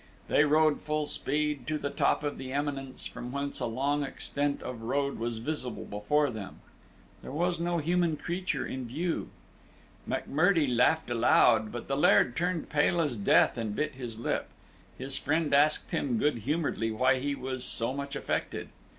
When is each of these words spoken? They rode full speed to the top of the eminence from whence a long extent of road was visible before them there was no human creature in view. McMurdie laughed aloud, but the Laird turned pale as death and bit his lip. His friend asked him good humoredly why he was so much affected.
They 0.29 0.45
rode 0.45 0.81
full 0.81 1.05
speed 1.05 1.67
to 1.67 1.77
the 1.77 1.91
top 1.91 2.23
of 2.23 2.39
the 2.39 2.51
eminence 2.51 3.05
from 3.05 3.31
whence 3.31 3.59
a 3.59 3.67
long 3.67 4.01
extent 4.03 4.63
of 4.63 4.81
road 4.81 5.19
was 5.19 5.37
visible 5.37 5.85
before 5.85 6.31
them 6.31 6.61
there 7.21 7.31
was 7.31 7.59
no 7.59 7.77
human 7.77 8.17
creature 8.17 8.65
in 8.65 8.87
view. 8.87 9.29
McMurdie 10.09 10.75
laughed 10.75 11.11
aloud, 11.11 11.71
but 11.71 11.87
the 11.87 11.95
Laird 11.95 12.35
turned 12.35 12.67
pale 12.69 12.99
as 12.99 13.15
death 13.15 13.59
and 13.59 13.75
bit 13.75 13.91
his 13.93 14.17
lip. 14.17 14.49
His 14.97 15.17
friend 15.17 15.53
asked 15.53 15.91
him 15.91 16.17
good 16.17 16.39
humoredly 16.39 16.89
why 16.89 17.19
he 17.19 17.35
was 17.35 17.63
so 17.63 17.93
much 17.93 18.15
affected. 18.15 18.69